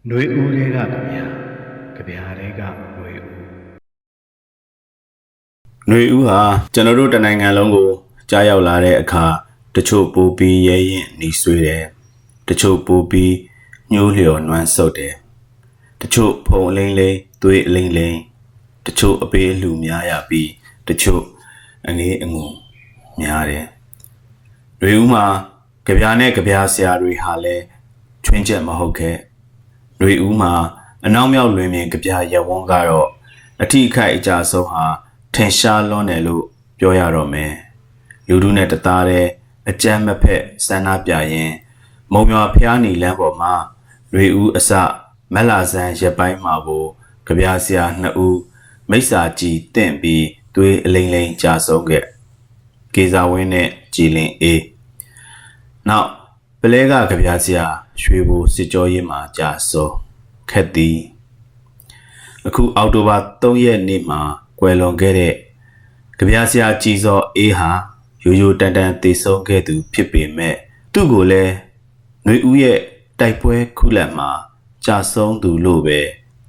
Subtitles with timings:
[0.08, 1.24] ။နှွေဦးလေးကဗျာ။
[1.96, 2.60] ကြဗျာလေးက
[2.94, 3.32] နှွေဦး။
[5.88, 6.40] နှွေဦးဟာ
[6.74, 7.88] ကျွန်တော်တို့တနိုင်ငံလုံးကို
[8.30, 9.24] ကြားရောက်လာတဲ့အခါ
[9.76, 11.84] တချို့ပူပြီးရဲရင်နှီးဆွေးတယ်။
[12.48, 13.34] တချို့ပူပြီး
[13.92, 15.14] ညှိုးလျော်နွမ်းဆုပ်တယ်။
[16.00, 18.18] တချို့ဖုံလိမ့်လိမ့်သွေးအလိမ့်လိမ့်
[18.86, 20.50] တချို့အပေးအလှူများရပြီး
[20.88, 21.22] တချို့
[21.88, 22.48] အငေးအငုံ
[23.20, 23.66] များတယ်။
[24.80, 25.24] တွေဦးမှာ
[25.86, 27.64] ကြပြားနဲ့ကြပြားဆရာတွေဟာလည်း
[28.24, 29.16] ချွင်းချက်မဟုတ်ခဲ့
[29.99, 30.53] ຫນွေဦးမှာ
[31.05, 33.09] အနောက်မြောက်လွင်ပြင်ကြပြရဝန်းကတော့
[33.61, 34.85] အထီးအခိုက်အကြဆုံးဟာ
[35.33, 36.43] ထင်ရှားလွန်းတယ်လို့
[36.79, 37.53] ပြောရတော့မယ်
[38.27, 39.27] လူတို့နဲ့တသားတဲ့
[39.69, 41.51] အကြမ်းမဖက်စန္ဒပြရင်
[42.13, 43.53] မုံရွာဖျားနေလမ်းပေါ်မှာ
[44.11, 44.71] ຫນွေဦးအစ
[45.33, 46.85] မက်လာဆန်းရက်ပိုင်းမှာကို
[47.27, 48.39] ကြပြဆရာနှစ်ဦး
[48.89, 52.03] မိစ္ဆာကြီးတင့်ပြီးသွေးအလိမ့်လိမ့်ကြာဆုံးခဲ့
[52.95, 54.61] ကေဇာဝင်းနဲ့ကြည်လင်အေး
[55.89, 56.09] နောက်
[56.62, 57.64] ပလဲကကြပြားစရာ
[58.00, 59.90] ရွှေဘိုစစ်ကြောရေးမှာကြာစော
[60.50, 60.98] ခက်သည်
[62.46, 64.20] အခုအောက်တိုဘာ3ရက်နေ့မှာ
[64.60, 65.34] ကွယ်လွန်ခဲ့တဲ့
[66.18, 67.70] ကြပြားစရာကြည်စောအေးဟာ
[68.24, 70.56] ရိုးရိုးတန်တန်တည်ဆုံးခဲ့သူဖြစ်ပေမဲ့
[70.92, 71.52] သူ့ကိုလည်း
[72.24, 72.78] ຫນွေဦးရဲ့
[73.20, 74.30] တိုက်ပွဲခုလက်မှာ
[74.84, 76.00] ကြာဆုံးသူလို့ပဲ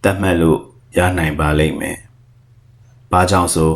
[0.03, 0.59] သတ်မှတ်လို့
[0.97, 1.97] ရနိုင်ပါလိမ့်မယ်။
[3.11, 3.71] ဘာကြောင့်ဆို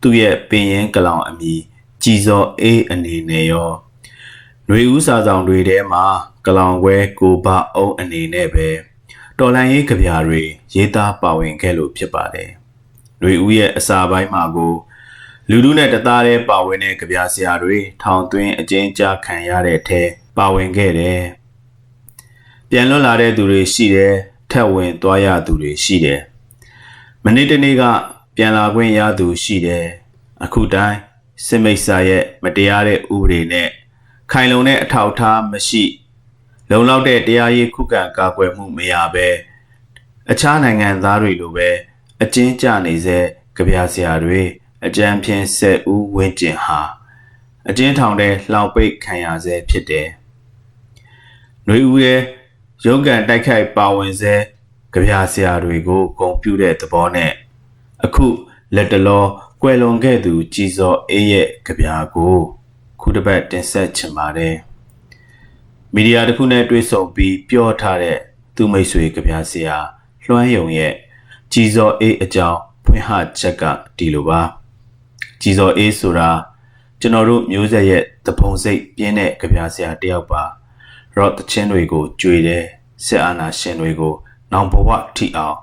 [0.00, 1.54] သူ့ရဲ့ပင်ရင်ကလောင်အမီ
[2.02, 3.70] ကြည်စောအေးအနေနဲ့ရော
[4.67, 6.05] ຫນွေဦးစာဆောင်တွေထဲမှာ
[6.45, 8.67] ကလောင်ခွဲကိုဘအုံးအနေနဲ့ပဲ
[9.39, 10.41] တော်လန်ရေးကြပြာတွေ
[10.73, 12.49] ရေးသားပါဝင်ခဲ့လို့ဖြစ်ပါတယ်။
[13.19, 14.73] ຫນွေဦးရဲ့အစာပိုင်းမှာကို
[15.49, 20.01] လူလူနဲ့တသားတည်းပါဝင်တဲ့ကြပြာဆရာတွေထောင်သွင်းအကျဉ်းချခံရတဲ့အထဲ
[20.37, 21.21] ပါဝင်ခဲ့တယ်။
[22.69, 24.13] ပြန်လွတ်လာတဲ့သူတွေရှိတယ်။
[24.51, 26.21] ထက်ဝင်သွားရသူတွေရှိတယ်။
[27.23, 27.83] မနေ့တနေ့က
[28.35, 29.85] ပြန်လာခွင့်ရသူရှိတယ်။
[30.43, 30.97] အခုတိုင်း
[31.45, 33.69] စစ်မိတ်ဆာရဲ့မတရားတဲ့ဥပဒေနဲ့
[34.34, 35.84] ခိုင်လုံတဲ့အထောက်အထားမရှိ
[36.70, 39.28] လုံလောက်တဲ့တရားရေးခုခံကာကွယ်မှုမရဘဲ
[40.30, 41.68] အခြားနိုင်ငံသားတွေလိုပဲ
[42.22, 43.18] အကျဉ်းကျနေစေ
[43.56, 44.42] ကြပြဆရာတွေ
[44.86, 46.80] အကြမ်းဖြင့်ဆက်ဦးဝင်းကျင်ဟာ
[47.68, 50.08] အကျဉ်းထောင်ထဲလှောင်ပိတ်ခံရဆဲဖြစ်တယ်။
[51.64, 52.20] ຫນွေဦးရဲ့
[52.84, 54.34] ရုံးကန်တိုက်ခိုက်ပါဝင်စေ
[54.92, 57.32] ကြပြဆရာတွေကိုဂုံပြူတဲ့သဘောနဲ့
[58.04, 58.26] အခု
[58.74, 59.24] လက်တလော
[59.62, 62.36] ကွယ်လွန်ခဲ့သူကြည်စောအေးရဲ့ကြပြကို
[63.02, 64.54] ခုတစ်ပတ်တင်ဆက်ချင်ပါတယ်။
[65.94, 68.18] မီဒီယာတစ်ခုနဲ့တွေ့ဆုံပြီးပြောထားတဲ့
[68.56, 69.76] သူမိတ်ဆွေကြပြဆရာ
[70.24, 70.92] လွှမ်းယုံရဲ့
[71.52, 73.62] ကြည်စောအေးအကြောင်းဖွင့်ဟချက်က
[73.96, 74.40] ဒီလိုပါ။
[75.42, 76.30] ကြည်စောအေးဆိုတာ
[77.00, 80.42] ကျွန်တော်တို့မျိုးဆက်ရဲ့တပုံစိတ်ပြင်းတဲ့ကြပြဆရာတယောက်ပါ။
[81.16, 82.64] ရော့တချင်းတွေကိုကြွေတယ်
[83.04, 84.14] စစ်အာဏာရှင်တွေကို
[84.52, 85.56] နောင်ဘဝထိအောင်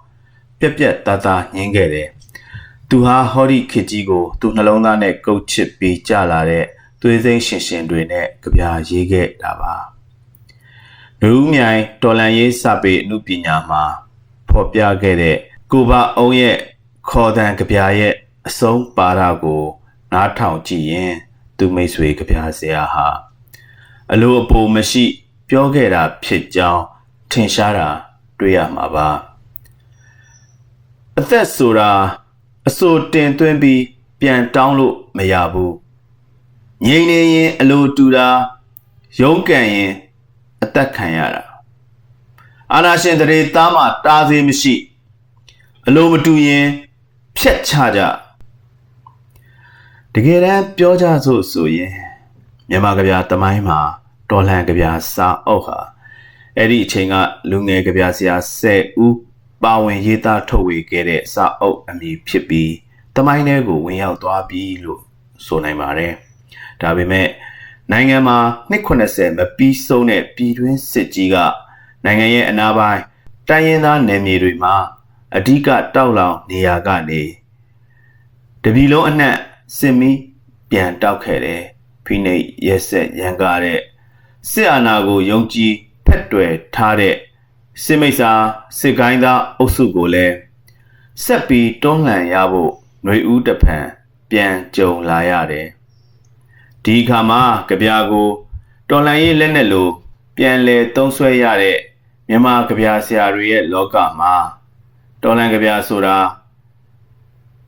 [0.60, 2.08] ပြက်ပြက်သားသားညှင်းခဲ့တယ်။
[2.90, 6.66] သူဟာဟောဒီခေတ်ကြီးကိုသူ့နှလုံးသားနဲ့ကုတ်ချစ်ပြီးကြာလာတဲ့
[7.02, 9.76] သွေးစိမ့်ရှင်ရှင်တွေနဲ့ကြပြာရေးခဲ့တာပါ။
[11.24, 13.84] လူဦးမြိုင်တော်လန်ရေးစပေအမှုပညာမှာ
[14.50, 15.38] ဖော်ပြခဲ့တဲ့
[15.72, 16.58] ကိုဘအုံးရဲ့
[17.10, 18.14] ခေါ်တန်ကြပြာရဲ့
[18.48, 19.64] အဆုံးပါရကို
[20.14, 21.14] နားထောင်ကြည့်ရင်
[21.58, 23.08] သူမိတ်ဆွေကြပြာဆရာဟာ
[24.12, 25.06] အလိုအပိုမရှိ
[25.50, 26.84] ပြောခဲ့တာဖြစ်ကြောင်း
[27.32, 27.90] ထင်ရှားတာ
[28.40, 29.10] တွေ့ရမှာပါ
[31.18, 31.92] အသက်ဆိုတာ
[32.68, 33.82] အစိုးတင်သွင်းပြီး
[34.20, 35.74] ပြန်တောင်းလို့မရဘူး
[36.86, 38.28] ငြိမ်နေရင်အလိုတူတာ
[39.20, 39.92] ရုံးကန်ရင်
[40.64, 41.44] အသက်ခံရတာ
[42.74, 44.76] အာနာရှင်တရေသားမှာတားသေးမရှိ
[45.88, 46.66] အလိုမတူရင်
[47.38, 48.00] ဖြက်ချကြ
[50.14, 51.94] တကယ်တမ်းပြောကြစို့ဆိုရင်
[52.70, 53.80] မြန်မာကဗျာတမိုင်းမှာ
[54.30, 55.80] တော်လှန်ကဗျာစာအုပ်ဟာ
[56.58, 57.16] အဲ့ဒီအချိန်က
[57.50, 59.16] လူငယ်ကဗျာဆရာ10ဦး
[59.64, 62.74] ပါဝင်ရေးသားထုတ်ဝေခဲ့တဲ့စာအုပ်အမည်ဖြစ်ပြီး
[63.16, 65.02] တမိုင်းထဲကိုဝင်ရောက်သွားပြီလို့
[65.46, 66.14] ဆိုနိုင်ပါတယ်။
[66.81, 67.29] ဒါပေမဲ့
[67.91, 68.39] နိုင်ငံမှာ
[68.71, 71.37] 290မပြီးဆုံးတဲ့ပြည်တွင်းစစ်ကြီးက
[72.05, 73.03] နိုင်ငံရဲ့အနာပိုင်း
[73.49, 74.75] တိုင်းရင်းသားနယ်မြေတွေမှာ
[75.37, 77.23] အ धिक တောက်လောင်နေရာကနေ
[78.63, 79.37] တပြည်လုံးအနှံ့
[79.77, 80.19] စစ်မီး
[80.71, 81.63] ပြန်တောက်ခဲ့တယ်
[82.05, 83.81] ဖိနှိပ်ရက်ဆက်ရန်ကားတဲ့
[84.51, 85.73] စစ်အာဏာကိုယုံကြည်
[86.07, 87.17] ဖက်တွယ်ထားတဲ့
[87.83, 88.33] စစ်မိတ်စာ
[88.79, 90.35] စစ်ကိုင်းသားအုပ်စုကိုလည်း
[91.25, 92.73] ဆက်ပြီးတွန်းလှန်ရဖို့
[93.05, 93.87] ຫນွေဦးတဖန်
[94.31, 95.67] ပြန်ကြုံလာရတယ်
[96.86, 98.30] ဒီအခါမှာကြပြာကို
[98.90, 99.92] တော်လန်ရေးလက်နဲ့လို့
[100.38, 101.80] ပြန်လဲသုံးဆွဲရတဲ့
[102.28, 104.36] မြန်မာကြပြာဆရာတွေရဲ့လောကမှာ
[105.24, 106.18] တော်လန်ကြပြာဆိုတာ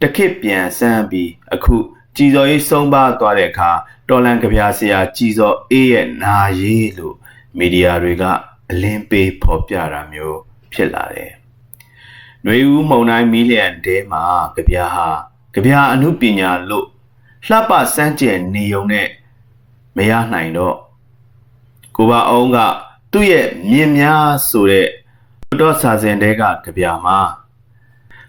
[0.01, 1.75] တခစ်ပြန်ဆန်းပြီးအခု
[2.15, 3.71] ကြည်စော်ရေးဆုံးပါသွားတဲ့အခါ
[4.09, 7.15] တော်လန်ကြပြာဆရာကြည်စော်အေးရဲ့နာရေးလို့
[7.57, 8.23] မီဒီယာတွေက
[8.69, 10.39] အလင်းပေးဖော်ပြတာမျိုး
[10.73, 11.31] ဖြစ်လာတယ်။
[12.43, 14.23] ຫນွေဦးမုံတိုင်းမီလီယံတဲမှာ
[14.55, 15.09] ကြပြာဟာ
[15.53, 16.87] ကြပြာအမှုပညာလို့
[17.47, 19.07] လှပစမ်းကြယ်နေုံနဲ့
[19.95, 20.75] မရနိုင်တော့
[21.95, 22.57] ကိုပါအောင်က
[23.11, 24.87] သူ့ရဲ့မြင်များဆိုတဲ့
[25.61, 27.19] တော့စာစဉ်တဲကကြပြမှာ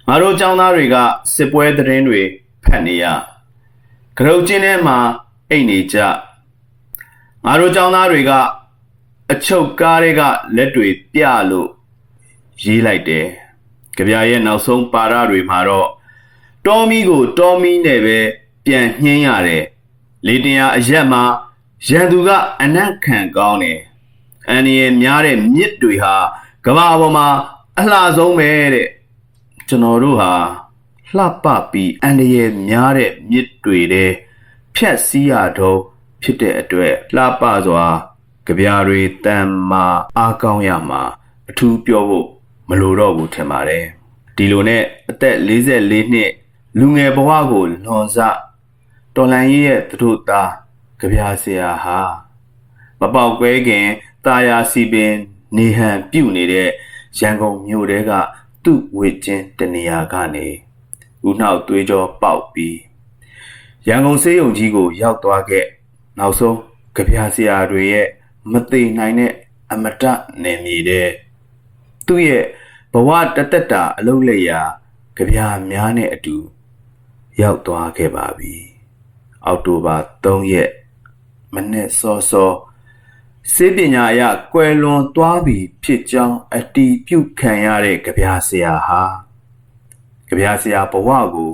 [0.06, 0.96] ငါတို့ចောင်းသားတွေက
[1.34, 2.20] စစ်ပွဲသတင်းတွေ
[2.64, 3.04] ဖတ်နေရ
[4.18, 4.98] ကရုတ်ချင်းထဲမှာ
[5.50, 5.98] အိတ်နေကြ
[7.44, 8.32] ငါတို့ចောင်းသားတွေက
[9.32, 10.22] အချုပ်ကားတွေက
[10.56, 11.68] လက်တွေပြလို့
[12.64, 13.26] ရေးလိုက်တယ်
[13.96, 15.88] ကြပြရဲ့နောက်ဆုံးပါရတွေမှာတော့
[16.66, 18.18] တော်မီကိုတော်မီနဲ့ပဲ
[18.64, 19.64] ပြန်နှင်းရတယ်
[20.26, 21.22] လေတင်ရအရက်မှာ
[21.88, 22.30] ရန်သူက
[22.62, 23.80] အနက်ခံကောင်းတယ်
[24.48, 26.14] အန်ရီများတဲ့မြစ်တွေဟာ
[26.66, 27.26] ကမ္ဘာပေါ်မှာ
[27.78, 28.88] အလှဆုံးပဲတဲ့
[29.68, 30.32] ကျွန်တော်တို့ဟာ
[31.16, 34.10] လှပပြီးအန်ရီများတဲ့မြစ်တွေတဲ့
[34.74, 35.80] ဖြတ်စည်းရတော့
[36.22, 37.86] ဖြစ်တဲ့အတွက်လှပစွာ
[38.46, 39.84] ကြပြာတွေတန်မာ
[40.18, 41.02] အားကောင်းရမှာ
[41.50, 42.26] အထူးပြောဖို့
[42.68, 43.84] မလိုတော့ဘူးထင်ပါတယ်
[44.36, 46.30] ဒီလိုနဲ့အသက်44နှစ်
[46.78, 48.18] လူငယ်ဘဝကိုလွန်စ
[49.14, 50.50] တော်လန်ကြီးရဲ့သူတို့သား
[51.00, 51.98] ကြပြာဆရာဟာ
[53.00, 53.86] မပေါက်ကွဲခင်
[54.24, 55.12] တာယာစီပင်
[55.56, 56.68] နေဟန်ပြုတ်နေတဲ့
[57.18, 58.12] ရန်ကုန်မြို့တဲက
[58.64, 60.46] သူ့ဝေချင်းတနေရာကနေ
[61.26, 62.78] ဦးနှောက်သွေးကြောပေါက်ပြီး
[63.88, 65.66] ရန်ကုန်စေးရုံကြီးကိုရောက်သွားခဲ့
[66.18, 66.58] နောက်ဆုံး
[66.96, 68.06] ကြပြာဆရာတွေရဲ့
[68.52, 69.32] မသိနိုင်တဲ့
[69.72, 70.04] အမတ
[70.42, 71.08] နယ်မြေတဲ့
[72.06, 72.44] သူ့ရဲ့
[72.92, 74.60] ဘဝတသက်တာအလုံးလက်ရာ
[75.16, 76.36] ကြပြာများနဲ့အတူ
[77.40, 78.71] ရောက်သွားခဲ့ပါပြီ
[79.46, 80.70] အောက်တိုဘာ3ရက်
[81.54, 82.52] မနေ့စောစော
[83.52, 84.22] စေပညာအရ
[84.52, 89.02] ကွယ်လွန်သွားပြီဖြစ်ကြောင်းအတီးပြုတ်ခံရတဲ့ကြပြာဆရာဟာ
[90.28, 91.52] ကြပြာဆရာဘဝကို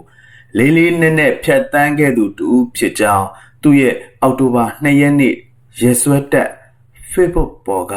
[0.56, 3.26] လေးလေးနက်နက်ဖြတ်တန်းခဲ့သူတူဖြစ်ကြောင်း
[3.62, 5.34] သူ့ရဲ့အောက်တိုဘာ2ရက်နေ့
[5.80, 6.50] ရက်စွဲတက်
[7.10, 7.94] Facebook ပေါ်က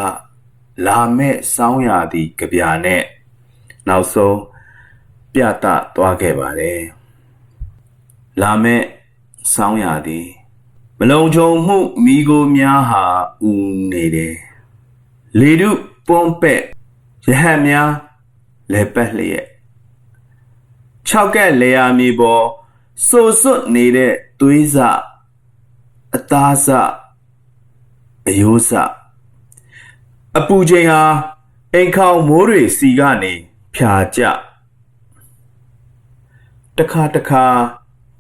[0.86, 3.02] လာမဲ့စောင်းရာသီကြပြာနဲ့
[3.88, 4.40] နောက်ဆုံး
[5.34, 5.66] ပြသ
[5.96, 6.82] သွားခဲ့ပါတယ်
[8.42, 8.82] လာမဲ့
[9.54, 10.20] စောင်းရာသီ
[11.00, 13.04] မလုံခြုံမှုမိကိုများဟာ
[13.50, 14.36] ဦးနေတယ်
[15.40, 15.70] လေတု
[16.08, 16.62] ပွန်ပက်
[17.28, 17.90] ရဟတ်များ
[18.72, 19.46] လဲပတ်လျက်
[21.08, 22.46] ၆ကက်လေယာမြေပေါ်
[23.08, 24.78] စိုးစွတ်နေတဲ့သွေးစ
[26.16, 26.68] အသားစ
[28.28, 28.72] အယိုးစ
[30.38, 31.04] အပူချိန်ဟာ
[31.74, 33.34] အိမ်ခေါင်မိုးတွေစီကနေ
[33.74, 34.22] ဖြာကျ
[36.78, 37.46] တခါတခါ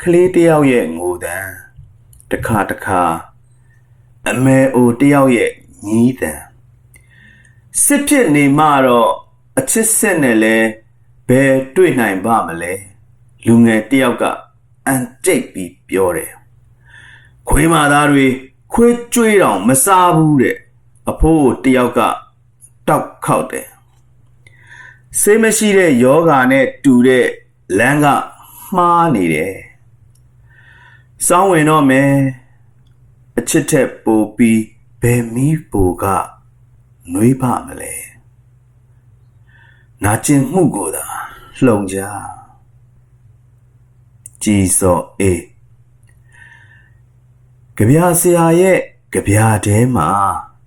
[0.05, 1.37] ကလေးတယောက်ရဲ့ငိုတံ
[2.31, 3.03] တခါတခါ
[4.29, 5.51] အမဲအိုတယောက်ရဲ့
[5.87, 6.33] ညီးတံ
[7.83, 9.11] စစ်ဖြစ်နေမှတော့
[9.59, 10.57] အချစ်စစ်နဲ့လဲ
[11.27, 12.73] ဘယ်တွေ့နိုင်ပါမလဲ
[13.45, 14.23] လူငယ်တယောက်က
[14.87, 16.31] အန်တိတ်ပြီးပြောတယ်
[17.49, 18.27] ခွေးမာသားတွေ
[18.73, 20.57] ခွေးကြွေးတောင်မစားဘူးတဲ့
[21.09, 21.99] အဖိုးတယောက်က
[22.87, 23.67] တောက်ခောက်တယ်
[25.19, 27.27] ဆေးမရှိတဲ့ယောဂါနဲ့တူတဲ့
[27.77, 28.05] လမ်းက
[28.75, 29.70] မှားနေတယ်
[31.27, 32.13] စောင်းဝင်တော့မယ်
[33.37, 34.61] အချစ်ထက်ပိုပြီး
[35.01, 36.05] ဘယ်မီးပိုက
[37.11, 37.93] နှွေးပါမလဲ
[40.03, 41.05] နာကျင်မှုကိုသာ
[41.63, 41.97] လှုံကြ
[44.43, 45.43] ကြည်စော်အေး
[47.77, 48.79] ကြပြဆရာရဲ့
[49.13, 50.07] ကြပြတဲမှာ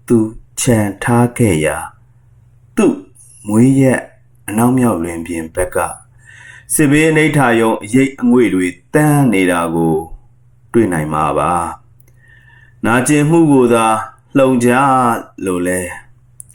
[0.09, 0.19] သူ
[0.61, 1.77] ခြံထားခဲ့ရာ
[2.77, 2.97] သူ့
[3.47, 4.01] မွေးရက်
[4.49, 5.77] အနောက်မြောက်လွင်ပြင်ဘက်က
[6.75, 9.97] စစ်ဘေးအနိဋ္ဌာယုံအရေးအငွေတွေတန်းနေတာကို
[10.75, 11.53] တွေ့နိုင်မှာပါ
[12.85, 13.87] နာကျင်မှုကိုသာ
[14.37, 14.71] လှုံကြ
[15.45, 15.81] လို့လဲ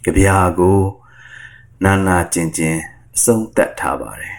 [0.04, 0.81] ကြပြာကို
[1.83, 2.77] နာနာကျင်ကျင်
[3.16, 4.38] အဆုံးသတ်ထားပါတယ်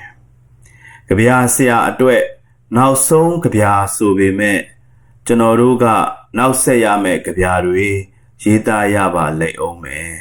[1.09, 2.23] ကြပြာဆရာအတွက်
[2.77, 4.61] နောက်ဆုံးကြပြာဆိုပေမဲ့
[5.27, 5.85] ကျွန်တော်တို့က
[6.37, 7.89] နောက်ဆက်ရမယ့်ကြပြာတွေ
[8.43, 10.15] ရေးသားရပါလိမ့်အောင်မယ်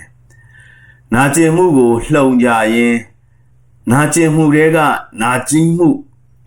[1.13, 2.95] နာကျင်မှုကိုလှုံကြရင်
[3.91, 4.79] နာကျင်မှုတွေက
[5.21, 5.87] နာကျင်မှု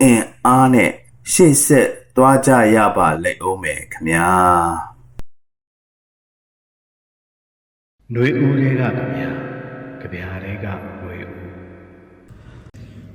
[0.01, 0.91] အင်အားနဲ့
[1.31, 4.27] ရှေ့ဆက် သွားကြရပါလိမ့်ဦးမယ်ခမညာ
[8.13, 9.29] နှွေဦးလေးကခမညာ
[10.01, 10.65] ကြပြားလေးက